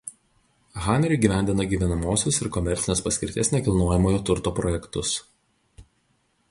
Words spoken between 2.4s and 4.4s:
ir komercinės paskirties nekilnojamojo